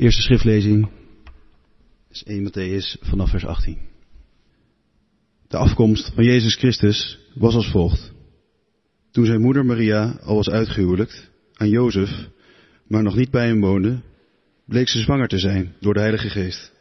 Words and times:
Eerste 0.00 0.22
schriftlezing 0.22 0.88
is 2.10 2.22
1 2.22 2.42
Matthäus 2.42 2.96
vanaf 3.00 3.30
vers 3.30 3.44
18. 3.44 3.78
De 5.48 5.56
afkomst 5.56 6.12
van 6.14 6.24
Jezus 6.24 6.54
Christus 6.54 7.18
was 7.34 7.54
als 7.54 7.70
volgt. 7.70 8.12
Toen 9.10 9.24
zijn 9.24 9.40
moeder 9.40 9.64
Maria 9.64 10.18
al 10.22 10.34
was 10.34 10.48
uitgehuwelijkt 10.48 11.30
aan 11.54 11.68
Jozef, 11.68 12.28
maar 12.86 13.02
nog 13.02 13.16
niet 13.16 13.30
bij 13.30 13.46
hem 13.46 13.60
woonde, 13.60 14.02
bleek 14.64 14.88
ze 14.88 14.98
zwanger 14.98 15.28
te 15.28 15.38
zijn 15.38 15.74
door 15.80 15.94
de 15.94 16.00
Heilige 16.00 16.28
Geest. 16.28 16.72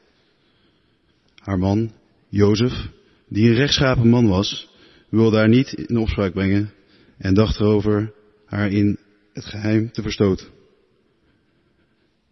Haar 1.36 1.60
man, 1.60 1.92
Jozef, 2.30 2.88
die 3.28 3.50
een 3.50 3.56
rechtschapen 3.56 4.10
man 4.10 4.28
was, 4.28 4.70
wilde 5.10 5.38
haar 5.38 5.50
niet 5.50 5.74
in 5.74 5.98
opspraak 5.98 6.34
brengen 6.34 6.72
en 7.18 7.34
dacht 7.34 7.60
erover 7.60 8.14
haar 8.46 8.72
in 8.72 9.00
het 9.34 9.46
geheim 9.46 9.92
te 9.92 10.02
verstoten. 10.02 10.59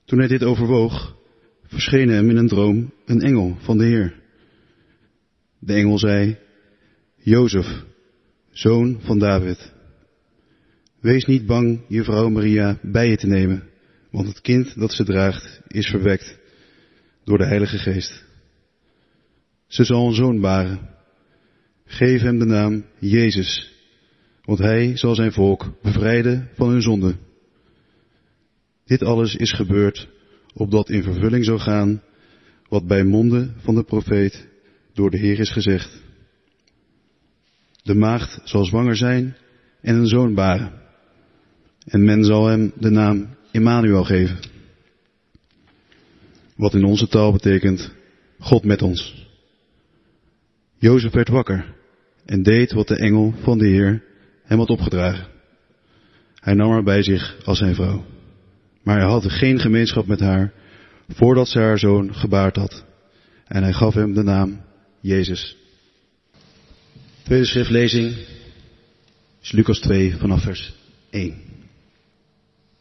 Toen 0.08 0.20
hij 0.20 0.28
dit 0.28 0.44
overwoog, 0.44 1.16
verscheen 1.64 2.10
hem 2.10 2.30
in 2.30 2.38
een 2.38 2.48
droom 2.48 2.94
een 3.06 3.22
engel 3.22 3.58
van 3.60 3.78
de 3.78 3.86
Heer. 3.86 4.16
De 5.60 5.74
engel 5.74 6.00
zei, 6.00 6.38
Jozef, 7.16 7.84
zoon 8.50 9.00
van 9.02 9.20
David, 9.20 9.74
wees 11.00 11.26
niet 11.26 11.46
bang 11.46 11.82
je 11.88 12.04
vrouw 12.04 12.30
Maria 12.30 12.80
bij 12.82 13.10
je 13.10 13.18
te 13.18 13.28
nemen, 13.28 13.64
want 14.12 14.28
het 14.28 14.42
kind 14.42 14.80
dat 14.80 14.92
ze 14.92 15.04
draagt 15.04 15.62
is 15.68 15.88
verwekt 15.88 16.40
door 17.24 17.38
de 17.38 17.48
Heilige 17.48 17.78
Geest. 17.78 18.26
Ze 19.68 19.84
zal 19.84 20.08
een 20.08 20.14
zoon 20.14 20.42
baren. 20.42 20.90
Geef 21.86 22.22
hem 22.22 22.40
de 22.40 22.46
naam 22.46 22.86
Jezus, 23.00 23.74
want 24.44 24.60
hij 24.60 24.98
zal 24.98 25.16
zijn 25.16 25.32
volk 25.32 25.82
bevrijden 25.82 26.50
van 26.54 26.70
hun 26.70 26.82
zonde. 26.82 27.16
Dit 28.88 29.04
alles 29.04 29.36
is 29.36 29.54
gebeurd 29.54 30.08
opdat 30.54 30.90
in 30.90 31.04
vervulling 31.04 31.46
zou 31.46 31.60
gaan 31.60 32.02
wat 32.70 32.88
bij 32.88 33.04
monden 33.04 33.56
van 33.58 33.76
de 33.76 33.84
profeet 33.84 34.48
door 34.94 35.10
de 35.10 35.18
Heer 35.18 35.40
is 35.40 35.52
gezegd. 35.52 36.02
De 37.84 37.94
maagd 37.94 38.42
zal 38.44 38.66
zwanger 38.66 38.96
zijn 38.96 39.36
en 39.82 39.96
een 39.96 40.08
zoon 40.08 40.34
baren. 40.34 40.72
En 41.86 42.04
men 42.04 42.24
zal 42.24 42.46
hem 42.46 42.72
de 42.80 42.90
naam 42.90 43.36
Emmanuel 43.52 44.04
geven. 44.04 44.40
Wat 46.56 46.74
in 46.74 46.84
onze 46.84 47.08
taal 47.08 47.32
betekent 47.32 47.92
God 48.40 48.64
met 48.64 48.82
ons. 48.82 49.28
Jozef 50.78 51.12
werd 51.12 51.28
wakker 51.28 51.76
en 52.26 52.44
deed 52.44 52.72
wat 52.72 52.88
de 52.88 52.98
engel 52.98 53.34
van 53.42 53.58
de 53.58 53.68
Heer 53.68 54.04
hem 54.44 54.58
had 54.58 54.70
opgedragen. 54.70 55.28
Hij 56.36 56.54
nam 56.54 56.72
haar 56.72 56.84
bij 56.84 57.04
zich 57.04 57.38
als 57.46 57.58
zijn 57.58 57.76
vrouw. 57.76 58.17
Maar 58.88 58.98
hij 58.98 59.08
had 59.08 59.32
geen 59.32 59.60
gemeenschap 59.60 60.08
met 60.08 60.20
haar 60.20 60.54
voordat 61.08 61.48
ze 61.48 61.60
haar 61.60 61.80
zoon 61.80 62.16
gebaard 62.16 62.56
had. 62.56 62.86
En 63.46 63.64
hij 63.64 63.74
gaf 63.74 63.94
hem 63.94 64.14
de 64.14 64.24
naam 64.24 64.62
Jezus. 65.02 65.58
Tweede 67.24 67.46
schriftlezing 67.46 68.16
is 69.42 69.52
Lucas 69.52 69.80
2 69.80 70.16
vanaf 70.16 70.42
vers 70.42 70.74
1. 71.10 71.42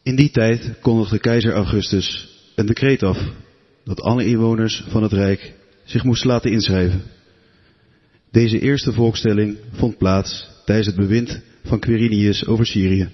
In 0.03 0.15
die 0.15 0.29
tijd 0.29 0.79
kondigde 0.81 1.19
keizer 1.19 1.53
Augustus 1.53 2.29
een 2.55 2.65
decreet 2.65 3.03
af 3.03 3.19
dat 3.83 4.01
alle 4.01 4.25
inwoners 4.25 4.83
van 4.87 5.03
het 5.03 5.13
Rijk 5.13 5.53
zich 5.83 6.03
moesten 6.03 6.29
laten 6.29 6.51
inschrijven. 6.51 7.01
Deze 8.31 8.59
eerste 8.59 8.93
volkstelling 8.93 9.57
vond 9.71 9.97
plaats 9.97 10.49
tijdens 10.65 10.87
het 10.87 10.95
bewind 10.95 11.41
van 11.63 11.79
Quirinius 11.79 12.45
over 12.45 12.65
Syrië. 12.65 13.09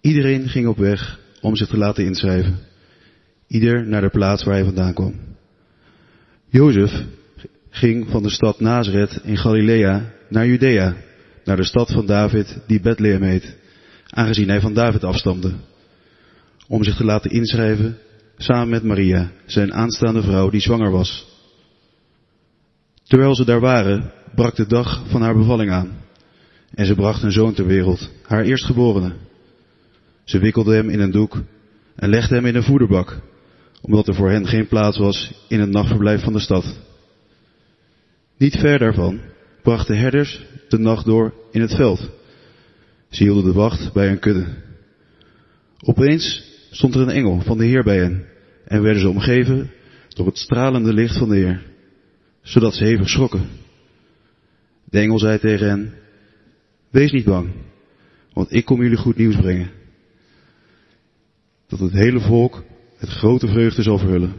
Iedereen 0.00 0.48
ging 0.48 0.66
op 0.66 0.76
weg 0.76 1.22
om 1.44 1.56
zich 1.56 1.68
te 1.68 1.76
laten 1.76 2.04
inschrijven. 2.04 2.58
Ieder 3.46 3.86
naar 3.86 4.00
de 4.00 4.08
plaats 4.08 4.44
waar 4.44 4.54
hij 4.54 4.64
vandaan 4.64 4.94
kwam. 4.94 5.14
Jozef 6.48 7.04
ging 7.70 8.10
van 8.10 8.22
de 8.22 8.30
stad 8.30 8.60
Nazareth 8.60 9.20
in 9.22 9.36
Galilea 9.36 10.12
naar 10.28 10.46
Judea, 10.46 10.96
naar 11.44 11.56
de 11.56 11.64
stad 11.64 11.92
van 11.92 12.06
David 12.06 12.58
die 12.66 12.80
Bethlehem 12.80 13.22
heet, 13.22 13.56
aangezien 14.10 14.48
hij 14.48 14.60
van 14.60 14.74
David 14.74 15.04
afstamde, 15.04 15.52
om 16.68 16.84
zich 16.84 16.96
te 16.96 17.04
laten 17.04 17.30
inschrijven 17.30 17.98
samen 18.36 18.68
met 18.68 18.82
Maria, 18.82 19.30
zijn 19.46 19.74
aanstaande 19.74 20.22
vrouw 20.22 20.50
die 20.50 20.60
zwanger 20.60 20.90
was. 20.90 21.26
Terwijl 23.02 23.34
ze 23.34 23.44
daar 23.44 23.60
waren, 23.60 24.12
brak 24.34 24.56
de 24.56 24.66
dag 24.66 25.04
van 25.08 25.22
haar 25.22 25.36
bevalling 25.36 25.70
aan. 25.70 26.02
En 26.74 26.86
ze 26.86 26.94
bracht 26.94 27.22
een 27.22 27.32
zoon 27.32 27.54
ter 27.54 27.66
wereld, 27.66 28.10
haar 28.22 28.44
eerstgeborene. 28.44 29.12
Ze 30.24 30.38
wikkelde 30.38 30.74
hem 30.74 30.88
in 30.88 31.00
een 31.00 31.10
doek 31.10 31.42
en 31.96 32.08
legde 32.08 32.34
hem 32.34 32.46
in 32.46 32.54
een 32.54 32.62
voederbak, 32.62 33.20
omdat 33.80 34.08
er 34.08 34.14
voor 34.14 34.30
hen 34.30 34.46
geen 34.46 34.66
plaats 34.66 34.98
was 34.98 35.32
in 35.48 35.60
het 35.60 35.70
nachtverblijf 35.70 36.22
van 36.22 36.32
de 36.32 36.38
stad. 36.38 36.78
Niet 38.36 38.56
ver 38.56 38.78
daarvan 38.78 39.20
brachten 39.62 39.98
herders 39.98 40.44
de 40.68 40.78
nacht 40.78 41.04
door 41.04 41.34
in 41.50 41.60
het 41.60 41.74
veld. 41.74 42.10
Ze 43.10 43.22
hielden 43.22 43.44
de 43.44 43.52
wacht 43.52 43.92
bij 43.92 44.10
een 44.10 44.18
kudde. 44.18 44.46
Opeens 45.80 46.52
stond 46.70 46.94
er 46.94 47.00
een 47.00 47.10
engel 47.10 47.40
van 47.40 47.58
de 47.58 47.64
Heer 47.64 47.82
bij 47.82 47.98
hen 47.98 48.26
en 48.64 48.82
werden 48.82 49.00
ze 49.00 49.08
omgeven 49.08 49.70
door 50.08 50.26
het 50.26 50.38
stralende 50.38 50.92
licht 50.92 51.18
van 51.18 51.28
de 51.28 51.36
Heer, 51.36 51.62
zodat 52.42 52.74
ze 52.74 52.84
hevig 52.84 53.08
schrokken. 53.08 53.48
De 54.84 54.98
engel 54.98 55.18
zei 55.18 55.38
tegen 55.38 55.68
hen, 55.68 55.94
wees 56.90 57.12
niet 57.12 57.24
bang, 57.24 57.52
want 58.32 58.52
ik 58.52 58.64
kom 58.64 58.82
jullie 58.82 58.96
goed 58.96 59.16
nieuws 59.16 59.36
brengen 59.36 59.70
dat 61.78 61.90
het 61.90 62.02
hele 62.02 62.20
volk 62.20 62.64
het 62.96 63.08
grote 63.08 63.46
vreugde 63.46 63.82
zal 63.82 63.98
verhullen. 63.98 64.34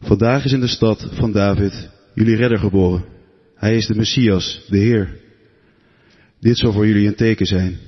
Vandaag 0.00 0.44
is 0.44 0.52
in 0.52 0.60
de 0.60 0.66
stad 0.66 1.08
van 1.12 1.32
David 1.32 1.90
jullie 2.14 2.36
redder 2.36 2.58
geboren. 2.58 3.04
Hij 3.54 3.76
is 3.76 3.86
de 3.86 3.94
Messias, 3.94 4.64
de 4.68 4.78
Heer. 4.78 5.20
Dit 6.40 6.58
zal 6.58 6.72
voor 6.72 6.86
jullie 6.86 7.06
een 7.06 7.14
teken 7.14 7.46
zijn. 7.46 7.78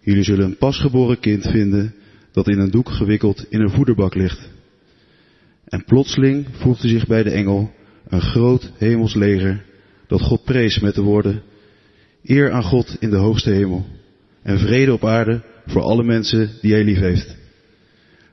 Jullie 0.00 0.22
zullen 0.22 0.44
een 0.44 0.56
pasgeboren 0.56 1.18
kind 1.18 1.46
vinden 1.46 1.94
dat 2.32 2.48
in 2.48 2.58
een 2.58 2.70
doek 2.70 2.90
gewikkeld 2.90 3.46
in 3.48 3.60
een 3.60 3.70
voederbak 3.70 4.14
ligt. 4.14 4.48
En 5.64 5.84
plotseling 5.84 6.46
voegde 6.52 6.88
zich 6.88 7.06
bij 7.06 7.22
de 7.22 7.30
engel 7.30 7.72
een 8.08 8.22
groot 8.22 8.72
hemels 8.78 9.14
leger 9.14 9.64
dat 10.06 10.20
God 10.20 10.44
prees 10.44 10.78
met 10.78 10.94
de 10.94 11.02
woorden, 11.02 11.42
eer 12.24 12.50
aan 12.50 12.64
God 12.64 12.96
in 12.98 13.10
de 13.10 13.16
hoogste 13.16 13.50
hemel 13.50 13.86
en 14.42 14.58
vrede 14.58 14.92
op 14.92 15.04
aarde 15.04 15.42
voor 15.66 15.82
alle 15.82 16.04
mensen 16.04 16.50
die 16.60 16.72
hij 16.72 16.84
lief 16.84 16.98
heeft. 16.98 17.40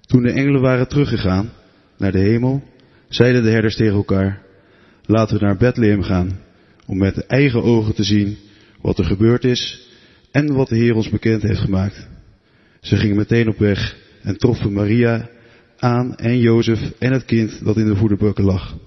Toen 0.09 0.23
de 0.23 0.31
engelen 0.31 0.61
waren 0.61 0.87
teruggegaan 0.87 1.51
naar 1.97 2.11
de 2.11 2.19
hemel, 2.19 2.63
zeiden 3.09 3.43
de 3.43 3.49
herders 3.49 3.75
tegen 3.75 3.95
elkaar, 3.95 4.41
laten 5.05 5.37
we 5.37 5.45
naar 5.45 5.57
Bethlehem 5.57 6.01
gaan, 6.01 6.39
om 6.85 6.97
met 6.97 7.15
de 7.15 7.25
eigen 7.25 7.63
ogen 7.63 7.95
te 7.95 8.03
zien 8.03 8.37
wat 8.81 8.99
er 8.99 9.05
gebeurd 9.05 9.43
is 9.43 9.87
en 10.31 10.53
wat 10.53 10.67
de 10.67 10.75
Heer 10.75 10.95
ons 10.95 11.09
bekend 11.09 11.41
heeft 11.41 11.59
gemaakt. 11.59 12.07
Ze 12.81 12.95
gingen 12.95 13.15
meteen 13.15 13.47
op 13.47 13.57
weg 13.57 13.97
en 14.21 14.37
troffen 14.37 14.73
Maria 14.73 15.29
aan 15.77 16.15
en 16.15 16.39
Jozef 16.39 16.91
en 16.99 17.11
het 17.11 17.25
kind 17.25 17.65
dat 17.65 17.77
in 17.77 17.87
de 17.87 17.95
voederbukken 17.95 18.43
lag. 18.43 18.77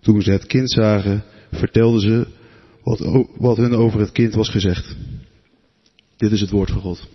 Toen 0.00 0.22
ze 0.22 0.30
het 0.30 0.46
kind 0.46 0.70
zagen, 0.70 1.24
vertelden 1.50 2.00
ze 2.00 2.26
wat, 2.82 3.26
wat 3.36 3.56
hun 3.56 3.74
over 3.74 4.00
het 4.00 4.12
kind 4.12 4.34
was 4.34 4.48
gezegd. 4.48 4.96
Dit 6.16 6.32
is 6.32 6.40
het 6.40 6.50
woord 6.50 6.70
van 6.70 6.80
God. 6.80 7.08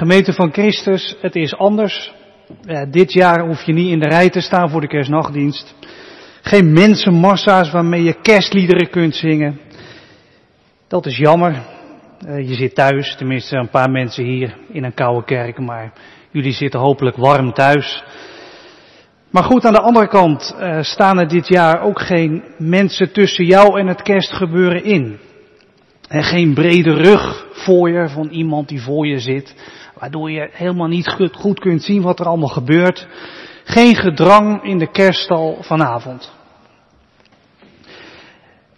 Gemeente 0.00 0.32
van 0.32 0.52
Christus, 0.52 1.16
het 1.20 1.36
is 1.36 1.56
anders. 1.56 2.12
dit 2.90 3.12
jaar 3.12 3.46
hoef 3.46 3.62
je 3.62 3.72
niet 3.72 3.90
in 3.90 4.00
de 4.00 4.08
rij 4.08 4.30
te 4.30 4.40
staan 4.40 4.70
voor 4.70 4.80
de 4.80 4.86
kerstnachtdienst. 4.86 5.74
Geen 6.42 6.72
mensenmassa's 6.72 7.70
waarmee 7.70 8.02
je 8.02 8.20
kerstliederen 8.22 8.90
kunt 8.90 9.14
zingen. 9.14 9.60
Dat 10.88 11.06
is 11.06 11.16
jammer. 11.16 11.62
Eh, 12.26 12.48
je 12.48 12.54
zit 12.54 12.74
thuis, 12.74 13.16
tenminste 13.16 13.56
een 13.56 13.68
paar 13.68 13.90
mensen 13.90 14.24
hier 14.24 14.56
in 14.72 14.84
een 14.84 14.94
koude 14.94 15.24
kerk, 15.24 15.58
maar 15.58 15.92
jullie 16.30 16.52
zitten 16.52 16.80
hopelijk 16.80 17.16
warm 17.16 17.52
thuis. 17.52 18.04
Maar 19.30 19.44
goed, 19.44 19.64
aan 19.64 19.72
de 19.72 19.80
andere 19.80 20.08
kant 20.08 20.54
uh, 20.60 20.82
staan 20.82 21.18
er 21.18 21.28
dit 21.28 21.48
jaar 21.48 21.82
ook 21.82 22.00
geen 22.00 22.42
mensen 22.58 23.12
tussen 23.12 23.44
jou 23.44 23.80
en 23.80 23.86
het 23.86 24.02
kerstgebeuren 24.02 24.84
in. 24.84 25.18
En 26.10 26.22
geen 26.22 26.54
brede 26.54 26.94
rug 26.94 27.46
voor 27.52 27.90
je 27.90 28.08
van 28.08 28.28
iemand 28.28 28.68
die 28.68 28.82
voor 28.82 29.06
je 29.06 29.18
zit. 29.18 29.54
Waardoor 29.98 30.30
je 30.30 30.48
helemaal 30.52 30.88
niet 30.88 31.08
goed, 31.32 31.60
kunt 31.60 31.82
zien 31.82 32.02
wat 32.02 32.20
er 32.20 32.26
allemaal 32.26 32.48
gebeurt. 32.48 33.08
Geen 33.64 33.94
gedrang 33.94 34.62
in 34.62 34.78
de 34.78 34.90
kerststal 34.90 35.56
vanavond. 35.60 36.32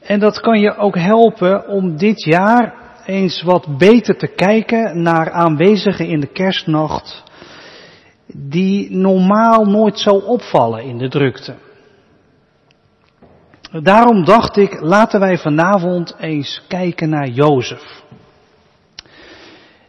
En 0.01 0.21
dat 0.21 0.41
kan 0.41 0.61
je 0.61 0.77
ook 0.77 0.97
helpen 0.97 1.69
om 1.69 1.97
dit 1.97 2.25
jaar 2.25 2.75
eens 3.07 3.43
wat 3.43 3.79
beter 3.79 4.17
te 4.17 4.35
kijken 4.35 5.03
naar 5.03 5.31
aanwezigen 5.31 6.07
in 6.07 6.21
de 6.21 6.33
kerstnacht 6.33 7.23
die 8.27 8.97
normaal 8.97 9.65
nooit 9.65 9.99
zo 9.99 10.11
opvallen 10.11 10.83
in 10.83 10.99
de 10.99 11.09
drukte. 11.09 11.55
Daarom 13.73 14.25
dacht 14.25 14.57
ik, 14.57 14.81
laten 14.81 15.21
wij 15.21 15.39
vanavond 15.39 16.15
eens 16.19 16.63
kijken 16.69 17.09
naar 17.09 17.29
Jozef 17.29 18.03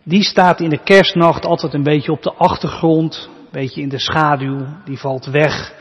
die 0.03 0.23
staat 0.23 0.59
in 0.59 0.69
de 0.69 0.83
kerstnacht 0.83 1.45
altijd 1.45 1.73
een 1.73 1.83
beetje 1.83 2.11
op 2.11 2.21
de 2.21 2.33
achtergrond, 2.33 3.29
een 3.37 3.47
beetje 3.51 3.81
in 3.81 3.89
de 3.89 3.99
schaduw, 3.99 4.65
die 4.85 4.99
valt 4.99 5.25
weg 5.25 5.73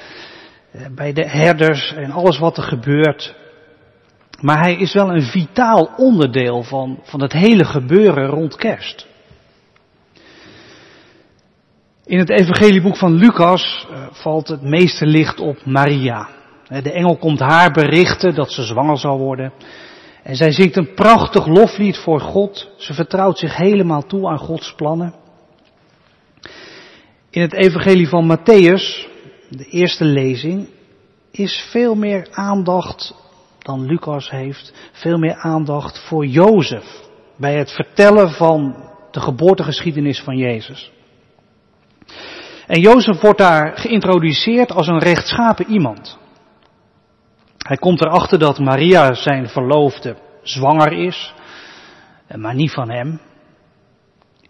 eh, 0.72 0.86
bij 0.94 1.12
de 1.12 1.28
herders 1.28 1.92
en 1.92 2.10
alles 2.10 2.38
wat 2.38 2.56
er 2.56 2.62
gebeurt. 2.62 3.34
Maar 4.40 4.58
hij 4.58 4.76
is 4.76 4.92
wel 4.92 5.10
een 5.10 5.22
vitaal 5.22 5.90
onderdeel 5.96 6.62
van, 6.62 7.00
van 7.02 7.22
het 7.22 7.32
hele 7.32 7.64
gebeuren 7.64 8.26
rond 8.26 8.56
kerst. 8.56 9.06
In 12.04 12.18
het 12.18 12.30
evangelieboek 12.30 12.96
van 12.96 13.12
Lucas 13.12 13.86
eh, 13.90 14.06
valt 14.10 14.48
het 14.48 14.62
meeste 14.62 15.06
licht 15.06 15.40
op 15.40 15.64
Maria. 15.64 16.28
De 16.68 16.92
engel 16.92 17.16
komt 17.16 17.40
haar 17.40 17.70
berichten 17.70 18.34
dat 18.34 18.50
ze 18.50 18.62
zwanger 18.62 18.98
zal 18.98 19.18
worden. 19.18 19.52
En 20.22 20.36
zij 20.36 20.52
zingt 20.52 20.76
een 20.76 20.94
prachtig 20.94 21.46
loflied 21.46 21.96
voor 21.96 22.20
God. 22.20 22.70
Ze 22.76 22.94
vertrouwt 22.94 23.38
zich 23.38 23.56
helemaal 23.56 24.06
toe 24.06 24.28
aan 24.28 24.38
Gods 24.38 24.74
plannen. 24.74 25.14
In 27.30 27.40
het 27.40 27.52
evangelie 27.52 28.08
van 28.08 28.38
Matthäus, 28.38 29.08
de 29.48 29.64
eerste 29.70 30.04
lezing, 30.04 30.68
is 31.30 31.66
veel 31.70 31.94
meer 31.94 32.28
aandacht 32.30 33.14
dan 33.58 33.86
Lucas 33.86 34.30
heeft, 34.30 34.72
veel 34.92 35.18
meer 35.18 35.36
aandacht 35.36 35.98
voor 35.98 36.26
Jozef 36.26 36.84
bij 37.36 37.54
het 37.54 37.70
vertellen 37.70 38.30
van 38.30 38.90
de 39.10 39.20
geboortegeschiedenis 39.20 40.20
van 40.20 40.36
Jezus. 40.36 40.92
En 42.66 42.80
Jozef 42.80 43.20
wordt 43.20 43.38
daar 43.38 43.76
geïntroduceerd 43.76 44.72
als 44.72 44.86
een 44.86 44.98
rechtschapen 44.98 45.70
iemand. 45.70 46.18
Hij 47.62 47.76
komt 47.76 48.00
erachter 48.00 48.38
dat 48.38 48.58
Maria, 48.58 49.14
zijn 49.14 49.48
verloofde, 49.48 50.16
zwanger 50.42 50.92
is, 50.92 51.34
maar 52.36 52.54
niet 52.54 52.72
van 52.72 52.90
hem. 52.90 53.20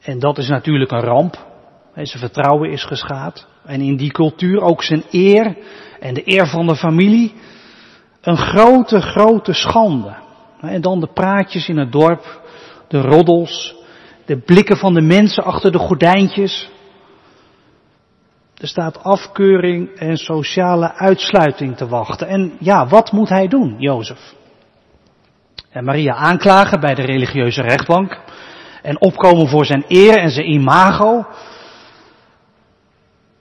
En 0.00 0.18
dat 0.18 0.38
is 0.38 0.48
natuurlijk 0.48 0.90
een 0.90 1.00
ramp. 1.00 1.46
Zijn 1.94 2.18
vertrouwen 2.18 2.70
is 2.70 2.84
geschaad. 2.84 3.46
En 3.64 3.80
in 3.80 3.96
die 3.96 4.12
cultuur 4.12 4.60
ook 4.60 4.82
zijn 4.82 5.04
eer 5.10 5.56
en 6.00 6.14
de 6.14 6.22
eer 6.24 6.46
van 6.46 6.66
de 6.66 6.76
familie. 6.76 7.34
Een 8.20 8.36
grote, 8.36 9.00
grote 9.00 9.52
schande. 9.52 10.14
En 10.60 10.80
dan 10.80 11.00
de 11.00 11.12
praatjes 11.12 11.68
in 11.68 11.78
het 11.78 11.92
dorp, 11.92 12.40
de 12.88 13.00
roddels, 13.00 13.74
de 14.24 14.38
blikken 14.38 14.76
van 14.76 14.94
de 14.94 15.00
mensen 15.00 15.44
achter 15.44 15.72
de 15.72 15.78
gordijntjes. 15.78 16.70
Er 18.62 18.68
staat 18.68 19.02
afkeuring 19.02 19.94
en 19.96 20.16
sociale 20.16 20.92
uitsluiting 20.94 21.76
te 21.76 21.88
wachten. 21.88 22.28
En 22.28 22.52
ja, 22.58 22.86
wat 22.86 23.12
moet 23.12 23.28
hij 23.28 23.48
doen, 23.48 23.74
Jozef? 23.78 24.34
En 25.70 25.84
Maria 25.84 26.14
aanklagen 26.14 26.80
bij 26.80 26.94
de 26.94 27.02
religieuze 27.02 27.62
rechtbank. 27.62 28.20
En 28.82 29.00
opkomen 29.00 29.48
voor 29.48 29.64
zijn 29.64 29.84
eer 29.88 30.18
en 30.18 30.30
zijn 30.30 30.50
imago. 30.50 31.26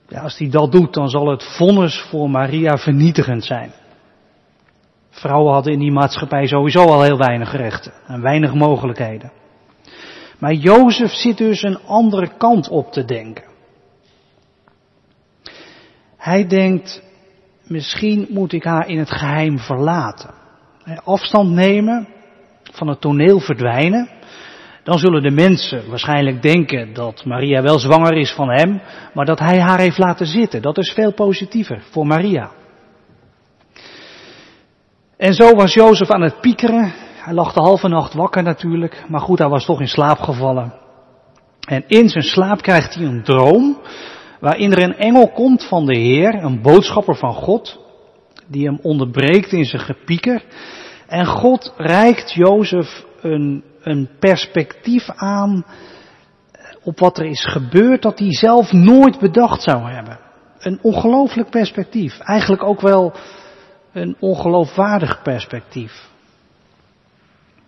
Ja, 0.08 0.22
als 0.22 0.38
hij 0.38 0.50
dat 0.50 0.72
doet, 0.72 0.94
dan 0.94 1.10
zal 1.10 1.28
het 1.28 1.44
vonnis 1.44 2.00
voor 2.00 2.30
Maria 2.30 2.78
vernietigend 2.78 3.46
zijn. 3.46 3.72
Vrouwen 5.10 5.54
hadden 5.54 5.74
in 5.74 5.80
die 5.80 5.92
maatschappij 5.92 6.48
sowieso 6.48 6.86
al 6.86 7.02
heel 7.02 7.18
weinig 7.18 7.56
rechten 7.56 7.94
en 8.08 8.22
weinig 8.22 8.54
mogelijkheden. 8.54 9.32
Maar 10.40 10.54
Jozef 10.54 11.12
zit 11.12 11.38
dus 11.38 11.64
een 11.64 11.80
andere 11.86 12.38
kant 12.38 12.70
op 12.70 12.92
te 12.92 13.06
denken. 13.06 13.51
Hij 16.22 16.48
denkt, 16.48 17.04
misschien 17.64 18.28
moet 18.30 18.54
ik 18.54 18.64
haar 18.64 18.88
in 18.88 18.98
het 18.98 19.12
geheim 19.12 19.60
verlaten. 19.60 20.30
Afstand 21.04 21.50
nemen, 21.52 22.08
van 22.72 22.88
het 22.88 23.02
toneel 23.02 23.40
verdwijnen. 23.40 24.10
Dan 24.84 24.98
zullen 25.00 25.22
de 25.22 25.32
mensen 25.32 25.90
waarschijnlijk 25.90 26.42
denken 26.42 26.94
dat 26.94 27.26
Maria 27.26 27.62
wel 27.62 27.80
zwanger 27.80 28.18
is 28.18 28.32
van 28.32 28.50
hem, 28.50 28.82
maar 29.14 29.26
dat 29.26 29.40
hij 29.40 29.60
haar 29.60 29.80
heeft 29.80 29.98
laten 29.98 30.26
zitten. 30.26 30.62
Dat 30.62 30.78
is 30.78 30.92
veel 30.92 31.14
positiever 31.14 31.84
voor 31.92 32.08
Maria. 32.08 32.52
En 35.18 35.34
zo 35.34 35.56
was 35.56 35.74
Jozef 35.74 36.10
aan 36.10 36.22
het 36.22 36.42
piekeren. 36.42 36.94
Hij 37.16 37.34
lag 37.34 37.54
de 37.54 37.62
halve 37.62 37.88
nacht 37.88 38.14
wakker 38.14 38.44
natuurlijk, 38.44 39.04
maar 39.08 39.22
goed, 39.22 39.40
hij 39.40 39.50
was 39.50 39.66
toch 39.66 39.80
in 39.80 39.88
slaap 39.88 40.20
gevallen. 40.20 40.74
En 41.68 41.84
in 41.88 42.10
zijn 42.10 42.24
slaap 42.24 42.62
krijgt 42.62 42.94
hij 42.94 43.06
een 43.06 43.24
droom 43.24 43.78
waarin 44.42 44.72
er 44.72 44.84
een 44.84 44.98
engel 44.98 45.32
komt 45.32 45.68
van 45.68 45.86
de 45.86 45.98
Heer, 45.98 46.44
een 46.44 46.62
boodschapper 46.62 47.16
van 47.16 47.34
God, 47.34 47.80
die 48.48 48.66
hem 48.66 48.80
onderbreekt 48.82 49.52
in 49.52 49.66
zijn 49.66 49.82
gepieker. 49.82 50.44
En 51.08 51.26
God 51.26 51.74
reikt 51.78 52.34
Jozef 52.34 53.06
een, 53.22 53.64
een 53.82 54.10
perspectief 54.20 55.10
aan 55.10 55.66
op 56.84 57.00
wat 57.00 57.18
er 57.18 57.26
is 57.26 57.46
gebeurd 57.46 58.02
dat 58.02 58.20
hij 58.20 58.34
zelf 58.34 58.72
nooit 58.72 59.20
bedacht 59.20 59.62
zou 59.62 59.92
hebben. 59.92 60.20
Een 60.60 60.80
ongelooflijk 60.82 61.50
perspectief. 61.50 62.20
Eigenlijk 62.20 62.64
ook 62.64 62.82
wel 62.82 63.14
een 63.94 64.16
ongeloofwaardig 64.20 65.22
perspectief. 65.22 66.10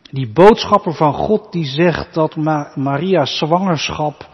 Die 0.01 0.31
boodschapper 0.31 0.93
van 0.93 1.13
God 1.13 1.51
die 1.51 1.65
zegt 1.65 2.13
dat 2.13 2.35
Maria's 2.75 3.37
zwangerschap 3.37 4.29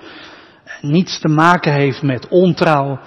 niets 0.81 1.19
te 1.19 1.27
maken 1.27 1.73
heeft 1.73 2.01
met 2.01 2.27
ontrouw, 2.27 2.99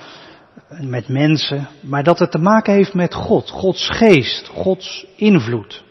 met 0.81 1.09
mensen, 1.09 1.69
maar 1.81 2.03
dat 2.03 2.19
het 2.19 2.31
te 2.31 2.39
maken 2.39 2.73
heeft 2.73 2.95
met 2.95 3.15
God, 3.15 3.51
Gods 3.51 3.89
geest, 3.89 4.49
Gods 4.49 5.07
invloed. 5.17 5.85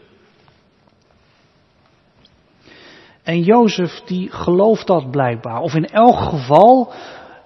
En 3.22 3.42
Jozef 3.42 4.00
die 4.06 4.30
gelooft 4.30 4.86
dat 4.86 5.10
blijkbaar, 5.10 5.60
of 5.60 5.74
in 5.74 5.86
elk 5.86 6.18
geval 6.18 6.92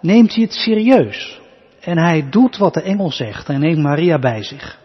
neemt 0.01 0.35
hij 0.35 0.43
het 0.43 0.53
serieus. 0.53 1.41
En 1.81 1.99
hij 1.99 2.29
doet 2.31 2.57
wat 2.57 2.75
de 2.75 2.83
engel 2.83 3.13
zegt 3.13 3.49
en 3.49 3.61
neemt 3.61 3.83
Maria 3.83 4.19
bij 4.19 4.43
zich. 4.43 4.79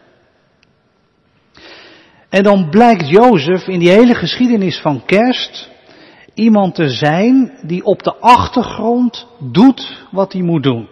En 2.29 2.43
dan 2.43 2.69
blijkt 2.69 3.09
Jozef 3.09 3.67
in 3.67 3.79
die 3.79 3.89
hele 3.89 4.15
geschiedenis 4.15 4.79
van 4.79 5.05
kerst 5.05 5.69
iemand 6.33 6.75
te 6.75 6.89
zijn 6.89 7.57
die 7.61 7.83
op 7.83 8.03
de 8.03 8.15
achtergrond 8.15 9.27
doet 9.39 10.07
wat 10.11 10.33
hij 10.33 10.41
moet 10.41 10.63
doen. 10.63 10.87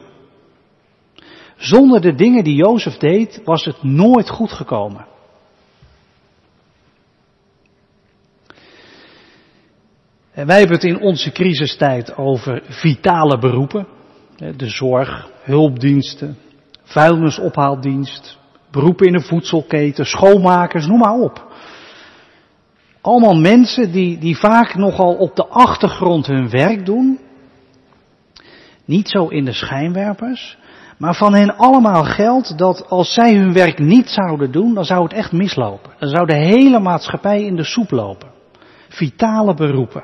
Zonder 1.57 2.01
de 2.01 2.15
dingen 2.15 2.43
die 2.43 2.55
Jozef 2.55 2.97
deed 2.97 3.41
was 3.43 3.65
het 3.65 3.83
nooit 3.83 4.29
goed 4.29 4.51
gekomen. 4.51 5.05
En 10.31 10.45
wij 10.45 10.57
hebben 10.59 10.75
het 10.75 10.85
in 10.85 11.01
onze 11.01 11.31
crisistijd 11.31 12.17
over 12.17 12.63
vitale 12.67 13.39
beroepen. 13.39 13.87
De 14.55 14.67
zorg, 14.67 15.29
hulpdiensten, 15.41 16.37
vuilnisophaaldienst, 16.83 18.37
beroepen 18.71 19.07
in 19.07 19.13
de 19.13 19.21
voedselketen, 19.21 20.05
schoonmakers, 20.05 20.87
noem 20.87 20.99
maar 20.99 21.19
op. 21.19 21.48
Allemaal 23.01 23.35
mensen 23.35 23.91
die, 23.91 24.17
die 24.17 24.37
vaak 24.37 24.75
nogal 24.75 25.15
op 25.15 25.35
de 25.35 25.47
achtergrond 25.47 26.27
hun 26.27 26.49
werk 26.49 26.85
doen. 26.85 27.19
Niet 28.85 29.09
zo 29.09 29.27
in 29.27 29.45
de 29.45 29.53
schijnwerpers. 29.53 30.57
Maar 30.97 31.15
van 31.15 31.33
hen 31.33 31.57
allemaal 31.57 32.03
geldt 32.03 32.57
dat 32.57 32.89
als 32.89 33.13
zij 33.13 33.35
hun 33.35 33.53
werk 33.53 33.79
niet 33.79 34.09
zouden 34.09 34.51
doen, 34.51 34.73
dan 34.73 34.85
zou 34.85 35.03
het 35.03 35.13
echt 35.13 35.31
mislopen. 35.31 35.91
Dan 35.99 36.09
zou 36.09 36.25
de 36.25 36.35
hele 36.35 36.79
maatschappij 36.79 37.43
in 37.43 37.55
de 37.55 37.63
soep 37.63 37.91
lopen. 37.91 38.29
Vitale 38.87 39.53
beroepen. 39.53 40.03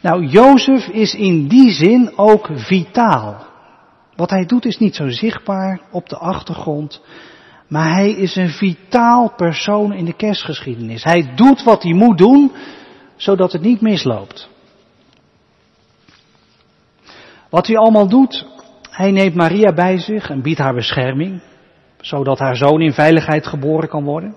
Nou, 0.00 0.26
Jozef 0.26 0.86
is 0.86 1.14
in 1.14 1.48
die 1.48 1.70
zin 1.70 2.12
ook 2.16 2.48
vitaal. 2.52 3.46
Wat 4.16 4.30
hij 4.30 4.46
doet 4.46 4.64
is 4.64 4.78
niet 4.78 4.94
zo 4.94 5.08
zichtbaar 5.08 5.80
op 5.90 6.08
de 6.08 6.16
achtergrond, 6.16 7.02
maar 7.70 7.92
hij 7.92 8.10
is 8.10 8.36
een 8.36 8.48
vitaal 8.48 9.32
persoon 9.36 9.92
in 9.92 10.04
de 10.04 10.12
kerstgeschiedenis. 10.12 11.04
Hij 11.04 11.32
doet 11.34 11.62
wat 11.62 11.82
hij 11.82 11.92
moet 11.92 12.18
doen, 12.18 12.52
zodat 13.16 13.52
het 13.52 13.62
niet 13.62 13.80
misloopt. 13.80 14.48
Wat 17.50 17.66
hij 17.66 17.76
allemaal 17.76 18.08
doet, 18.08 18.46
hij 18.90 19.10
neemt 19.10 19.34
Maria 19.34 19.72
bij 19.72 19.98
zich 19.98 20.30
en 20.30 20.42
biedt 20.42 20.58
haar 20.58 20.74
bescherming, 20.74 21.42
zodat 22.00 22.38
haar 22.38 22.56
zoon 22.56 22.80
in 22.80 22.92
veiligheid 22.92 23.46
geboren 23.46 23.88
kan 23.88 24.04
worden. 24.04 24.34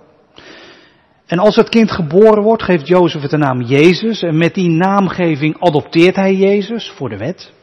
En 1.26 1.40
als 1.40 1.56
het 1.56 1.70
kind 1.70 1.92
geboren 1.92 2.44
wordt, 2.44 2.64
geeft 2.64 2.88
Jozef 2.88 3.22
het 3.22 3.32
de 3.32 3.38
naam 3.38 3.62
Jezus 3.62 4.22
en 4.22 4.38
met 4.38 4.54
die 4.54 4.70
naamgeving 4.70 5.60
adopteert 5.60 6.16
hij 6.16 6.36
Jezus 6.36 6.90
voor 6.90 7.10
de 7.10 7.18
wet. 7.18 7.54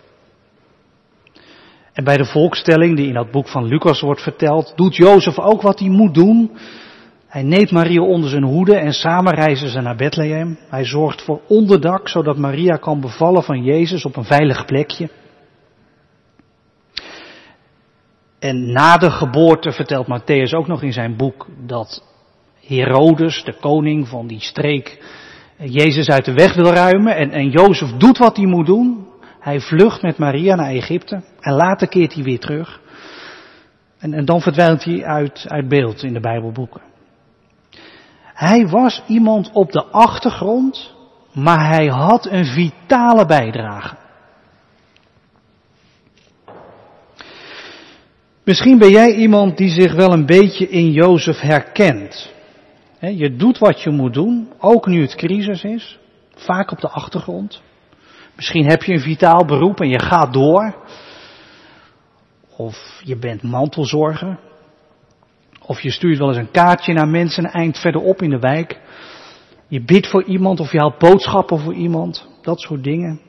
En 2.00 2.07
bij 2.07 2.16
de 2.16 2.25
volkstelling 2.25 2.97
die 2.97 3.07
in 3.07 3.14
dat 3.14 3.30
boek 3.30 3.49
van 3.49 3.64
Lucas 3.64 4.00
wordt 4.00 4.23
verteld, 4.23 4.73
doet 4.76 4.97
Jozef 4.97 5.38
ook 5.38 5.62
wat 5.62 5.78
hij 5.78 5.88
moet 5.88 6.14
doen. 6.14 6.50
Hij 7.26 7.42
neemt 7.42 7.71
Maria 7.71 8.02
onder 8.02 8.30
zijn 8.30 8.45
hoede 8.45 8.76
en 8.76 8.92
samen 8.92 9.35
reizen 9.35 9.69
ze 9.69 9.80
naar 9.80 9.97
Bethlehem. 9.97 10.59
Hij 10.69 10.85
zorgt 10.85 11.23
voor 11.23 11.40
onderdak, 11.49 12.09
zodat 12.09 12.37
Maria 12.37 12.76
kan 12.76 13.00
bevallen 13.00 13.42
van 13.42 13.62
Jezus 13.62 14.04
op 14.04 14.16
een 14.16 14.25
veilig 14.25 14.64
plekje. 14.64 15.09
En 18.38 18.73
na 18.73 18.97
de 18.97 19.11
geboorte 19.11 19.73
vertelt 19.73 20.07
Matthäus 20.07 20.57
ook 20.57 20.66
nog 20.66 20.83
in 20.83 20.92
zijn 20.92 21.16
boek 21.16 21.47
dat 21.66 22.04
Herodes, 22.66 23.45
de 23.45 23.57
koning 23.61 24.09
van 24.09 24.26
die 24.26 24.40
streek, 24.40 25.04
Jezus 25.59 26.09
uit 26.09 26.25
de 26.25 26.35
weg 26.35 26.54
wil 26.54 26.73
ruimen. 26.73 27.16
En, 27.16 27.30
en 27.30 27.50
Jozef 27.50 27.90
doet 27.90 28.19
wat 28.19 28.37
hij 28.37 28.47
moet 28.47 28.66
doen. 28.66 29.09
Hij 29.40 29.61
vlucht 29.61 30.02
met 30.02 30.18
Maria 30.18 30.54
naar 30.54 30.70
Egypte 30.70 31.23
en 31.40 31.52
later 31.52 31.88
keert 31.88 32.14
hij 32.14 32.23
weer 32.23 32.38
terug. 32.38 32.80
En, 33.99 34.14
en 34.14 34.25
dan 34.25 34.40
verdwijnt 34.40 34.85
hij 34.85 35.04
uit, 35.04 35.44
uit 35.49 35.68
beeld 35.68 36.02
in 36.02 36.12
de 36.12 36.20
Bijbelboeken. 36.20 36.80
Hij 38.23 38.66
was 38.66 39.02
iemand 39.06 39.50
op 39.52 39.73
de 39.73 39.85
achtergrond, 39.85 40.94
maar 41.32 41.68
hij 41.68 41.87
had 41.87 42.26
een 42.26 42.44
vitale 42.44 43.26
bijdrage. 43.26 43.97
Misschien 48.44 48.78
ben 48.78 48.90
jij 48.90 49.14
iemand 49.14 49.56
die 49.56 49.68
zich 49.68 49.94
wel 49.94 50.12
een 50.12 50.26
beetje 50.26 50.68
in 50.68 50.90
Jozef 50.90 51.40
herkent. 51.40 52.32
Je 53.00 53.37
doet 53.37 53.59
wat 53.59 53.82
je 53.82 53.90
moet 53.90 54.14
doen, 54.14 54.52
ook 54.59 54.87
nu 54.87 55.00
het 55.00 55.14
crisis 55.14 55.62
is, 55.62 55.99
vaak 56.35 56.70
op 56.70 56.80
de 56.80 56.88
achtergrond. 56.88 57.62
Misschien 58.40 58.68
heb 58.68 58.82
je 58.82 58.92
een 58.92 59.00
vitaal 59.00 59.44
beroep 59.44 59.80
en 59.80 59.88
je 59.88 59.99
gaat 59.99 60.32
door. 60.32 60.75
Of 62.56 63.00
je 63.04 63.16
bent 63.16 63.42
mantelzorger. 63.42 64.38
Of 65.66 65.80
je 65.80 65.90
stuurt 65.90 66.18
wel 66.18 66.28
eens 66.28 66.37
een 66.37 66.50
kaartje 66.50 66.92
naar 66.92 67.09
mensen 67.09 67.44
een 67.44 67.50
eind 67.50 67.78
verderop 67.78 68.23
in 68.23 68.30
de 68.30 68.38
wijk. 68.38 68.80
Je 69.68 69.85
bidt 69.85 70.06
voor 70.06 70.25
iemand 70.25 70.61
of 70.61 70.73
je 70.73 70.78
haalt 70.78 70.99
boodschappen 70.99 71.59
voor 71.59 71.75
iemand. 71.75 72.28
Dat 72.42 72.61
soort 72.61 72.85
dingen. 72.85 73.20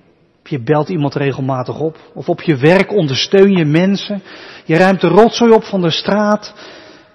Je 0.43 0.63
belt 0.63 0.89
iemand 0.89 1.15
regelmatig 1.15 1.79
op. 1.79 1.97
Of 2.13 2.29
op 2.29 2.41
je 2.41 2.55
werk 2.55 2.91
ondersteun 2.91 3.51
je 3.51 3.65
mensen. 3.65 4.21
Je 4.65 4.77
ruimt 4.77 5.01
de 5.01 5.07
rotzooi 5.07 5.51
op 5.51 5.63
van 5.63 5.81
de 5.81 5.91
straat. 5.91 6.53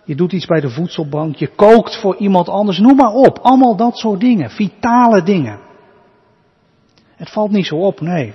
Je 0.04 0.14
doet 0.14 0.32
iets 0.32 0.46
bij 0.46 0.60
de 0.60 0.70
voedselbank. 0.70 1.36
Je 1.36 1.48
kookt 1.54 1.96
voor 2.00 2.16
iemand 2.16 2.48
anders. 2.48 2.78
Noem 2.78 2.96
maar 2.96 3.12
op. 3.12 3.38
Allemaal 3.38 3.76
dat 3.76 3.96
soort 3.96 4.20
dingen. 4.20 4.50
Vitale 4.50 5.22
dingen. 5.22 5.65
Het 7.16 7.30
valt 7.30 7.50
niet 7.50 7.66
zo 7.66 7.76
op, 7.76 8.00
nee. 8.00 8.34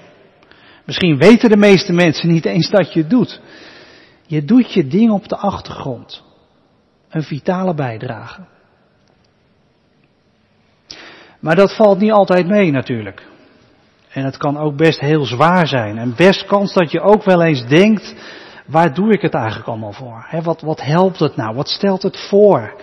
Misschien 0.85 1.17
weten 1.17 1.49
de 1.49 1.57
meeste 1.57 1.93
mensen 1.93 2.29
niet 2.29 2.45
eens 2.45 2.69
dat 2.69 2.93
je 2.93 2.99
het 2.99 3.09
doet. 3.09 3.41
Je 4.27 4.45
doet 4.45 4.73
je 4.73 4.87
ding 4.87 5.11
op 5.11 5.27
de 5.27 5.37
achtergrond. 5.37 6.23
Een 7.09 7.23
vitale 7.23 7.73
bijdrage. 7.73 8.41
Maar 11.39 11.55
dat 11.55 11.75
valt 11.75 11.99
niet 11.99 12.11
altijd 12.11 12.47
mee 12.47 12.71
natuurlijk. 12.71 13.27
En 14.09 14.25
het 14.25 14.37
kan 14.37 14.57
ook 14.57 14.75
best 14.75 14.99
heel 14.99 15.25
zwaar 15.25 15.67
zijn. 15.67 15.97
En 15.97 16.15
best 16.15 16.45
kans 16.45 16.73
dat 16.73 16.91
je 16.91 17.01
ook 17.01 17.23
wel 17.23 17.43
eens 17.43 17.67
denkt, 17.67 18.15
waar 18.67 18.93
doe 18.93 19.11
ik 19.11 19.21
het 19.21 19.33
eigenlijk 19.33 19.67
allemaal 19.67 19.93
voor? 19.93 20.41
wat, 20.43 20.61
wat 20.61 20.81
helpt 20.81 21.19
het 21.19 21.35
nou? 21.35 21.55
Wat 21.55 21.69
stelt 21.69 22.01
het 22.01 22.27
voor? 22.29 22.81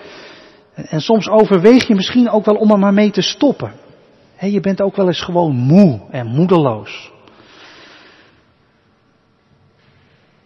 En 0.75 1.01
soms 1.01 1.29
overweeg 1.29 1.87
je 1.87 1.95
misschien 1.95 2.31
ook 2.31 2.45
wel 2.45 2.55
om 2.55 2.71
er 2.71 2.79
maar 2.79 2.95
mee 2.95 3.11
te 3.11 3.23
stoppen. 3.23 3.73
Je 4.41 4.61
bent 4.61 4.81
ook 4.81 4.97
wel 4.97 5.07
eens 5.07 5.25
gewoon 5.25 5.55
moe 5.57 6.01
en 6.11 6.27
moedeloos. 6.27 7.13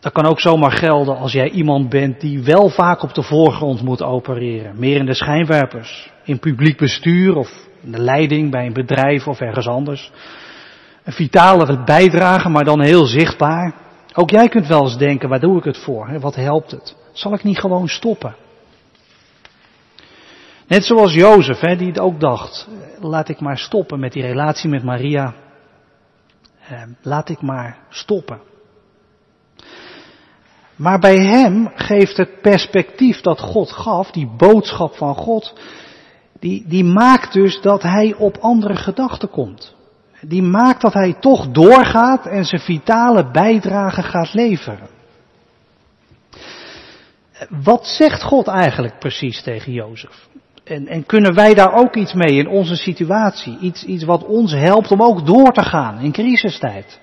Dat 0.00 0.12
kan 0.12 0.26
ook 0.26 0.40
zomaar 0.40 0.72
gelden 0.72 1.16
als 1.16 1.32
jij 1.32 1.50
iemand 1.50 1.88
bent 1.88 2.20
die 2.20 2.42
wel 2.42 2.68
vaak 2.68 3.02
op 3.02 3.14
de 3.14 3.22
voorgrond 3.22 3.82
moet 3.82 4.02
opereren. 4.02 4.78
Meer 4.78 4.96
in 4.96 5.06
de 5.06 5.14
schijnwerpers, 5.14 6.10
in 6.24 6.38
publiek 6.38 6.76
bestuur 6.76 7.36
of 7.36 7.68
in 7.82 7.92
de 7.92 7.98
leiding 7.98 8.50
bij 8.50 8.66
een 8.66 8.72
bedrijf 8.72 9.26
of 9.26 9.40
ergens 9.40 9.68
anders. 9.68 10.12
Een 11.04 11.12
vitale 11.12 11.84
bijdrage, 11.84 12.48
maar 12.48 12.64
dan 12.64 12.82
heel 12.82 13.04
zichtbaar. 13.04 13.74
Ook 14.14 14.30
jij 14.30 14.48
kunt 14.48 14.66
wel 14.66 14.82
eens 14.82 14.98
denken, 14.98 15.28
waar 15.28 15.40
doe 15.40 15.58
ik 15.58 15.64
het 15.64 15.78
voor? 15.78 16.20
Wat 16.20 16.34
helpt 16.34 16.70
het? 16.70 16.96
Zal 17.12 17.34
ik 17.34 17.42
niet 17.42 17.58
gewoon 17.58 17.88
stoppen? 17.88 18.34
Net 20.72 20.84
zoals 20.84 21.12
Jozef, 21.12 21.60
die 21.60 21.88
het 21.88 21.98
ook 21.98 22.20
dacht, 22.20 22.68
laat 23.00 23.28
ik 23.28 23.40
maar 23.40 23.58
stoppen 23.58 24.00
met 24.00 24.12
die 24.12 24.22
relatie 24.22 24.70
met 24.70 24.82
Maria. 24.82 25.34
Laat 27.02 27.28
ik 27.28 27.40
maar 27.40 27.78
stoppen. 27.88 28.40
Maar 30.76 30.98
bij 30.98 31.16
hem 31.16 31.72
geeft 31.74 32.16
het 32.16 32.40
perspectief 32.40 33.20
dat 33.20 33.40
God 33.40 33.72
gaf, 33.72 34.10
die 34.10 34.30
boodschap 34.36 34.96
van 34.96 35.14
God, 35.14 35.54
die, 36.38 36.64
die 36.68 36.84
maakt 36.84 37.32
dus 37.32 37.60
dat 37.60 37.82
hij 37.82 38.14
op 38.18 38.36
andere 38.36 38.76
gedachten 38.76 39.30
komt. 39.30 39.74
Die 40.20 40.42
maakt 40.42 40.80
dat 40.80 40.92
hij 40.92 41.12
toch 41.20 41.48
doorgaat 41.48 42.26
en 42.26 42.44
zijn 42.44 42.60
vitale 42.60 43.30
bijdrage 43.30 44.02
gaat 44.02 44.34
leveren. 44.34 44.88
Wat 47.48 47.86
zegt 47.86 48.22
God 48.22 48.46
eigenlijk 48.46 48.98
precies 48.98 49.42
tegen 49.42 49.72
Jozef? 49.72 50.30
En, 50.64 50.86
en, 50.86 51.06
kunnen 51.06 51.34
wij 51.34 51.54
daar 51.54 51.72
ook 51.72 51.96
iets 51.96 52.12
mee 52.12 52.38
in 52.38 52.48
onze 52.48 52.76
situatie? 52.76 53.58
Iets, 53.58 53.84
iets 53.84 54.04
wat 54.04 54.24
ons 54.24 54.52
helpt 54.52 54.90
om 54.90 55.02
ook 55.02 55.26
door 55.26 55.52
te 55.52 55.62
gaan 55.62 55.98
in 55.98 56.12
crisistijd. 56.12 57.00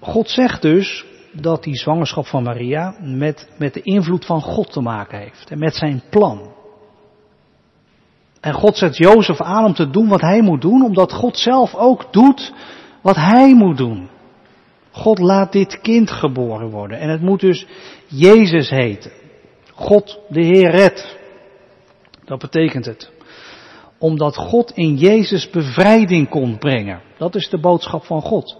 God 0.00 0.30
zegt 0.30 0.62
dus 0.62 1.04
dat 1.32 1.62
die 1.62 1.76
zwangerschap 1.76 2.26
van 2.26 2.42
Maria 2.42 2.96
met, 3.00 3.48
met 3.58 3.74
de 3.74 3.82
invloed 3.82 4.24
van 4.24 4.40
God 4.40 4.72
te 4.72 4.80
maken 4.80 5.18
heeft 5.18 5.50
en 5.50 5.58
met 5.58 5.74
zijn 5.74 6.02
plan. 6.10 6.52
En 8.40 8.54
God 8.54 8.76
zet 8.76 8.96
Jozef 8.96 9.40
aan 9.40 9.64
om 9.64 9.74
te 9.74 9.90
doen 9.90 10.08
wat 10.08 10.20
hij 10.20 10.42
moet 10.42 10.60
doen, 10.60 10.82
omdat 10.82 11.12
God 11.12 11.38
zelf 11.38 11.74
ook 11.74 12.12
doet 12.12 12.52
wat 13.00 13.16
hij 13.16 13.54
moet 13.54 13.76
doen. 13.76 14.08
God 14.94 15.18
laat 15.18 15.52
dit 15.52 15.80
kind 15.80 16.10
geboren 16.10 16.70
worden 16.70 16.98
en 16.98 17.08
het 17.08 17.20
moet 17.20 17.40
dus 17.40 17.66
Jezus 18.06 18.70
heten. 18.70 19.12
God 19.72 20.20
de 20.28 20.40
Heer 20.40 20.70
redt. 20.70 21.16
Dat 22.24 22.38
betekent 22.38 22.84
het. 22.84 23.10
Omdat 23.98 24.36
God 24.36 24.70
in 24.70 24.96
Jezus 24.96 25.50
bevrijding 25.50 26.28
kon 26.28 26.58
brengen. 26.58 27.00
Dat 27.18 27.34
is 27.34 27.48
de 27.48 27.58
boodschap 27.58 28.04
van 28.04 28.20
God. 28.20 28.56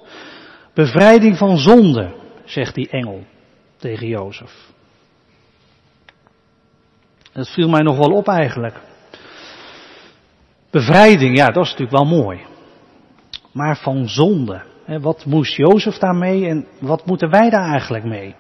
Bevrijding 0.73 1.38
van 1.38 1.59
zonde, 1.59 2.14
zegt 2.44 2.75
die 2.75 2.88
engel 2.88 3.25
tegen 3.77 4.07
Jozef. 4.07 4.73
Dat 7.33 7.49
viel 7.49 7.68
mij 7.68 7.83
nog 7.83 7.97
wel 7.97 8.16
op 8.16 8.29
eigenlijk. 8.29 8.81
Bevrijding, 10.70 11.37
ja, 11.37 11.47
dat 11.47 11.64
is 11.64 11.70
natuurlijk 11.70 11.99
wel 11.99 12.20
mooi. 12.23 12.40
Maar 13.53 13.77
van 13.77 14.09
zonde. 14.09 14.73
Wat 14.87 15.25
moest 15.25 15.57
Jozef 15.57 15.99
daarmee 15.99 16.49
en 16.49 16.66
wat 16.81 17.07
moeten 17.07 17.31
wij 17.31 17.51
daar 17.51 17.70
eigenlijk 17.70 18.05
mee? 18.05 18.35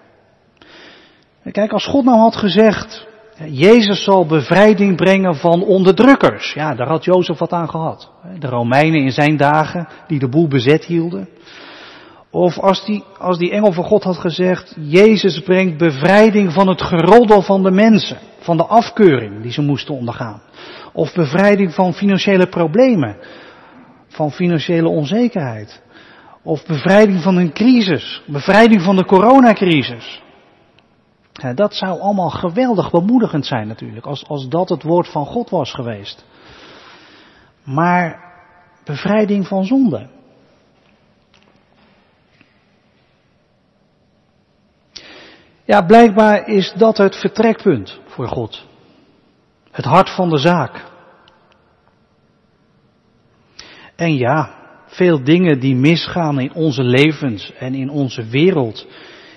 Kijk, 1.52 1.72
als 1.72 1.86
God 1.86 2.04
nou 2.04 2.18
had 2.18 2.36
gezegd, 2.36 3.06
Jezus 3.50 4.04
zal 4.04 4.26
bevrijding 4.26 4.96
brengen 4.96 5.34
van 5.34 5.62
onderdrukkers. 5.62 6.52
Ja, 6.52 6.74
daar 6.74 6.88
had 6.88 7.04
Jozef 7.04 7.38
wat 7.38 7.52
aan 7.52 7.70
gehad. 7.70 8.10
De 8.38 8.48
Romeinen 8.48 9.00
in 9.00 9.12
zijn 9.12 9.36
dagen 9.36 9.88
die 10.06 10.18
de 10.18 10.28
boel 10.28 10.48
bezet 10.48 10.84
hielden. 10.84 11.28
Of 12.30 12.58
als 12.58 12.84
die, 12.84 13.04
als 13.18 13.38
die 13.38 13.50
engel 13.50 13.72
van 13.72 13.84
God 13.84 14.02
had 14.02 14.18
gezegd, 14.18 14.76
Jezus 14.80 15.40
brengt 15.40 15.78
bevrijding 15.78 16.52
van 16.52 16.68
het 16.68 16.82
geroddel 16.82 17.42
van 17.42 17.62
de 17.62 17.70
mensen, 17.70 18.18
van 18.38 18.56
de 18.56 18.64
afkeuring 18.64 19.42
die 19.42 19.52
ze 19.52 19.62
moesten 19.62 19.94
ondergaan. 19.94 20.42
Of 20.92 21.14
bevrijding 21.14 21.74
van 21.74 21.94
financiële 21.94 22.46
problemen, 22.46 23.16
van 24.08 24.32
financiële 24.32 24.88
onzekerheid. 24.88 25.82
Of 26.44 26.66
bevrijding 26.66 27.22
van 27.22 27.36
een 27.36 27.52
crisis, 27.52 28.22
bevrijding 28.26 28.82
van 28.82 28.96
de 28.96 29.04
coronacrisis. 29.04 30.22
Dat 31.54 31.74
zou 31.74 32.00
allemaal 32.00 32.30
geweldig 32.30 32.90
bemoedigend 32.90 33.46
zijn 33.46 33.68
natuurlijk, 33.68 34.06
als, 34.06 34.28
als 34.28 34.48
dat 34.48 34.68
het 34.68 34.82
woord 34.82 35.08
van 35.08 35.26
God 35.26 35.50
was 35.50 35.72
geweest. 35.72 36.24
Maar 37.62 38.32
bevrijding 38.84 39.46
van 39.46 39.64
zonde. 39.64 40.08
Ja, 45.64 45.82
blijkbaar 45.82 46.48
is 46.48 46.72
dat 46.76 46.96
het 46.96 47.16
vertrekpunt 47.16 48.00
voor 48.06 48.28
God. 48.28 48.66
Het 49.70 49.84
hart 49.84 50.10
van 50.10 50.28
de 50.28 50.38
zaak. 50.38 50.84
En 53.96 54.14
ja, 54.14 54.53
veel 54.94 55.24
dingen 55.24 55.60
die 55.60 55.76
misgaan 55.76 56.40
in 56.40 56.54
onze 56.54 56.82
levens 56.82 57.52
en 57.58 57.74
in 57.74 57.90
onze 57.90 58.24
wereld, 58.24 58.86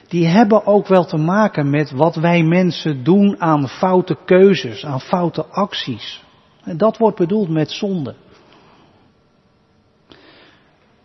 die 0.08 0.28
hebben 0.28 0.65
ook 0.65 0.88
wel 0.88 1.06
te 1.06 1.17
maken 1.17 1.70
met 1.70 1.91
wat 1.91 2.15
wij 2.15 2.43
mensen 2.43 3.04
doen 3.04 3.41
aan 3.41 3.67
foute 3.67 4.17
keuzes, 4.26 4.86
aan 4.86 5.02
foute 5.02 5.46
acties. 5.46 6.24
En 6.63 6.78
dat 6.78 6.98
wordt 6.98 7.17
bedoeld 7.17 7.50
met 7.50 7.72
zonde. 7.72 8.15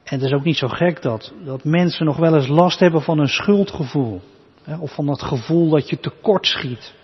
En 0.05 0.19
het 0.19 0.23
is 0.23 0.33
ook 0.33 0.45
niet 0.45 0.57
zo 0.57 0.69
gek 0.69 1.03
dat, 1.03 1.33
dat 1.45 1.65
mensen 1.65 2.07
nog 2.07 2.17
wel 2.17 2.35
eens 2.35 2.49
last 2.49 2.81
hebben 2.81 3.03
van 3.03 3.19
een 3.19 3.29
schuldgevoel. 3.29 4.21
Of 4.81 4.95
van 4.95 5.07
dat 5.07 5.23
gevoel 5.23 5.71
dat 5.71 5.91
je 5.91 6.01
tekort 6.01 6.47
schiet. 6.47 6.95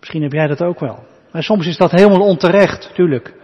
Misschien 0.00 0.22
heb 0.22 0.32
jij 0.32 0.46
dat 0.46 0.62
ook 0.62 0.80
wel. 0.80 1.04
Maar 1.32 1.42
soms 1.42 1.66
is 1.66 1.76
dat 1.76 1.90
helemaal 1.90 2.26
onterecht, 2.26 2.90
tuurlijk. 2.94 3.34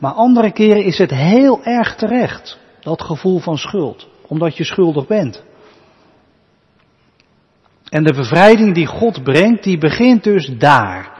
Maar 0.00 0.12
andere 0.12 0.52
keren 0.52 0.84
is 0.84 0.98
het 0.98 1.10
heel 1.10 1.64
erg 1.64 1.94
terecht, 1.94 2.58
dat 2.80 3.02
gevoel 3.02 3.38
van 3.38 3.58
schuld. 3.58 4.08
Omdat 4.26 4.56
je 4.56 4.64
schuldig 4.64 5.06
bent. 5.06 5.42
En 7.88 8.04
de 8.04 8.14
bevrijding 8.14 8.74
die 8.74 8.86
God 8.86 9.22
brengt, 9.22 9.62
die 9.62 9.78
begint 9.78 10.24
dus 10.24 10.46
daar. 10.58 11.18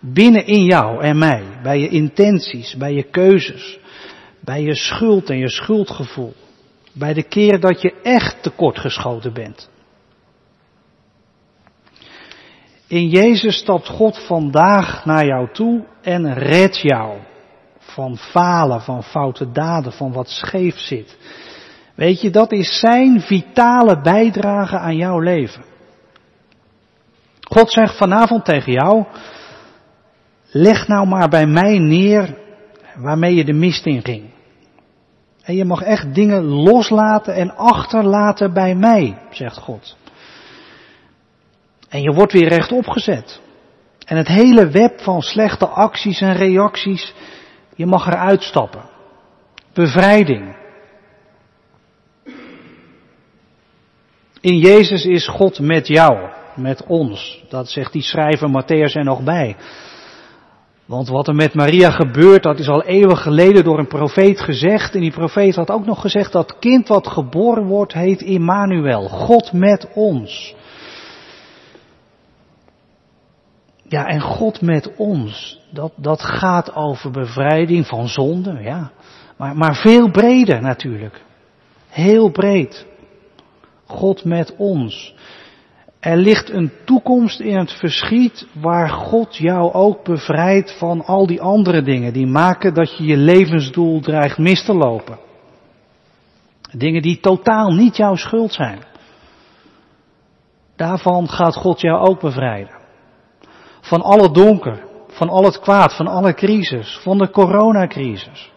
Binnen 0.00 0.46
in 0.46 0.64
jou 0.64 1.02
en 1.02 1.18
mij. 1.18 1.44
Bij 1.62 1.78
je 1.78 1.88
intenties, 1.88 2.76
bij 2.76 2.92
je 2.92 3.02
keuzes. 3.02 3.78
Bij 4.40 4.62
je 4.62 4.74
schuld 4.74 5.30
en 5.30 5.38
je 5.38 5.48
schuldgevoel. 5.48 6.34
Bij 6.92 7.14
de 7.14 7.22
keer 7.22 7.60
dat 7.60 7.80
je 7.80 7.94
echt 8.02 8.42
tekortgeschoten 8.42 9.32
bent. 9.32 9.70
In 12.86 13.08
Jezus 13.08 13.56
stapt 13.56 13.88
God 13.88 14.26
vandaag 14.26 15.04
naar 15.04 15.26
jou 15.26 15.48
toe 15.52 15.84
en 16.02 16.34
redt 16.34 16.80
jou 16.80 17.18
van 17.96 18.16
falen, 18.16 18.80
van 18.80 19.02
foute 19.02 19.52
daden, 19.52 19.92
van 19.92 20.12
wat 20.12 20.28
scheef 20.28 20.78
zit. 20.78 21.16
Weet 21.94 22.20
je, 22.20 22.30
dat 22.30 22.52
is 22.52 22.78
zijn 22.78 23.20
vitale 23.20 24.00
bijdrage 24.00 24.78
aan 24.78 24.96
jouw 24.96 25.18
leven. 25.18 25.64
God 27.40 27.70
zegt 27.72 27.96
vanavond 27.96 28.44
tegen 28.44 28.72
jou, 28.72 29.04
leg 30.50 30.88
nou 30.88 31.08
maar 31.08 31.28
bij 31.28 31.46
mij 31.46 31.78
neer 31.78 32.38
waarmee 32.96 33.34
je 33.34 33.44
de 33.44 33.52
mist 33.52 33.86
in 33.86 34.04
ging. 34.04 34.30
En 35.42 35.54
je 35.54 35.64
mag 35.64 35.80
echt 35.82 36.14
dingen 36.14 36.44
loslaten 36.44 37.34
en 37.34 37.56
achterlaten 37.56 38.52
bij 38.52 38.74
mij, 38.74 39.18
zegt 39.30 39.58
God. 39.58 39.96
En 41.88 42.02
je 42.02 42.12
wordt 42.12 42.32
weer 42.32 42.48
rechtop 42.48 42.88
gezet. 42.88 43.40
En 44.06 44.16
het 44.16 44.28
hele 44.28 44.70
web 44.70 45.00
van 45.00 45.22
slechte 45.22 45.66
acties 45.66 46.20
en 46.20 46.34
reacties, 46.34 47.14
je 47.76 47.86
mag 47.86 48.06
eruit 48.06 48.42
stappen. 48.42 48.82
Bevrijding. 49.72 50.56
In 54.40 54.58
Jezus 54.58 55.04
is 55.04 55.28
God 55.28 55.60
met 55.60 55.86
jou, 55.86 56.28
met 56.54 56.86
ons. 56.86 57.44
Dat 57.48 57.68
zegt 57.68 57.92
die 57.92 58.02
schrijver 58.02 58.48
Matthäus 58.48 58.94
er 58.94 59.04
nog 59.04 59.22
bij. 59.22 59.56
Want 60.86 61.08
wat 61.08 61.28
er 61.28 61.34
met 61.34 61.54
Maria 61.54 61.90
gebeurt, 61.90 62.42
dat 62.42 62.58
is 62.58 62.68
al 62.68 62.82
eeuwen 62.82 63.16
geleden 63.16 63.64
door 63.64 63.78
een 63.78 63.86
profeet 63.86 64.40
gezegd. 64.40 64.94
En 64.94 65.00
die 65.00 65.12
profeet 65.12 65.54
had 65.54 65.70
ook 65.70 65.84
nog 65.84 66.00
gezegd 66.00 66.32
dat 66.32 66.58
kind 66.58 66.88
wat 66.88 67.06
geboren 67.06 67.66
wordt 67.66 67.92
heet 67.92 68.22
Immanuel, 68.22 69.08
God 69.08 69.52
met 69.52 69.88
ons. 69.94 70.54
Ja, 73.88 74.06
en 74.06 74.20
God 74.20 74.60
met 74.60 74.96
ons, 74.96 75.60
dat, 75.70 75.92
dat 75.96 76.22
gaat 76.22 76.74
over 76.74 77.10
bevrijding 77.10 77.86
van 77.86 78.08
zonde, 78.08 78.58
ja. 78.62 78.90
Maar, 79.36 79.56
maar 79.56 79.74
veel 79.74 80.10
breder 80.10 80.60
natuurlijk. 80.60 81.22
Heel 81.88 82.30
breed. 82.30 82.86
God 83.86 84.24
met 84.24 84.54
ons. 84.56 85.14
Er 86.00 86.16
ligt 86.16 86.50
een 86.50 86.72
toekomst 86.84 87.40
in 87.40 87.56
het 87.56 87.72
verschiet 87.72 88.46
waar 88.52 88.88
God 88.88 89.36
jou 89.36 89.72
ook 89.72 90.04
bevrijdt 90.04 90.78
van 90.78 91.04
al 91.04 91.26
die 91.26 91.40
andere 91.40 91.82
dingen 91.82 92.12
die 92.12 92.26
maken 92.26 92.74
dat 92.74 92.96
je 92.96 93.04
je 93.04 93.16
levensdoel 93.16 94.00
dreigt 94.00 94.38
mis 94.38 94.64
te 94.64 94.74
lopen. 94.74 95.18
Dingen 96.72 97.02
die 97.02 97.20
totaal 97.20 97.72
niet 97.72 97.96
jouw 97.96 98.14
schuld 98.14 98.52
zijn. 98.52 98.78
Daarvan 100.76 101.28
gaat 101.28 101.54
God 101.54 101.80
jou 101.80 102.08
ook 102.08 102.20
bevrijden. 102.20 102.75
Van 103.88 104.02
al 104.02 104.22
het 104.22 104.34
donker, 104.34 104.84
van 105.08 105.28
al 105.28 105.44
het 105.44 105.60
kwaad, 105.60 105.96
van 105.96 106.06
alle 106.06 106.34
crisis, 106.34 106.98
van 107.02 107.18
de 107.18 107.30
coronacrisis. 107.30 108.52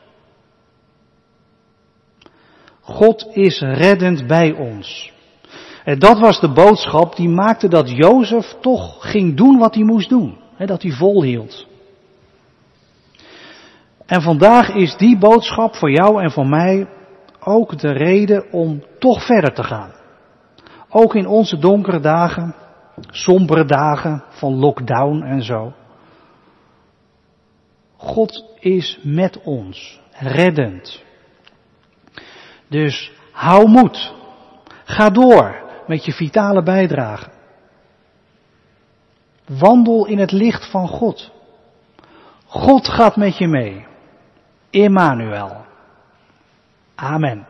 God 2.81 3.27
is 3.31 3.59
reddend 3.59 4.27
bij 4.27 4.51
ons. 4.51 5.13
En 5.83 5.99
dat 5.99 6.19
was 6.19 6.39
de 6.39 6.51
boodschap 6.51 7.15
die 7.15 7.29
maakte 7.29 7.67
dat 7.67 7.89
Jozef 7.89 8.55
toch 8.61 9.11
ging 9.11 9.37
doen 9.37 9.57
wat 9.57 9.75
hij 9.75 9.83
moest 9.83 10.09
doen. 10.09 10.37
Dat 10.57 10.81
hij 10.81 10.91
volhield. 10.91 11.67
En 14.05 14.21
vandaag 14.21 14.69
is 14.69 14.97
die 14.97 15.17
boodschap 15.17 15.75
voor 15.75 15.91
jou 15.91 16.23
en 16.23 16.31
voor 16.31 16.47
mij 16.47 16.87
ook 17.39 17.77
de 17.77 17.91
reden 17.91 18.51
om 18.51 18.83
toch 18.99 19.25
verder 19.25 19.53
te 19.53 19.63
gaan. 19.63 19.91
Ook 20.89 21.15
in 21.15 21.27
onze 21.27 21.57
donkere 21.57 21.99
dagen, 21.99 22.55
sombere 23.09 23.65
dagen 23.65 24.23
van 24.29 24.55
lockdown 24.55 25.21
en 25.21 25.43
zo. 25.43 25.73
God 27.97 28.45
is 28.59 28.99
met 29.03 29.41
ons, 29.41 30.01
reddend. 30.11 31.03
Dus 32.67 33.11
hou 33.31 33.67
moed. 33.67 34.13
Ga 34.83 35.09
door 35.09 35.55
met 35.87 36.05
je 36.05 36.11
vitale 36.11 36.63
bijdrage. 36.63 37.29
Wandel 39.45 40.05
in 40.05 40.19
het 40.19 40.31
licht 40.31 40.71
van 40.71 40.87
God. 40.87 41.31
God 42.45 42.87
gaat 42.87 43.15
met 43.15 43.37
je 43.37 43.47
mee. 43.47 43.85
Immanuel. 44.69 45.65
Amen. 46.95 47.48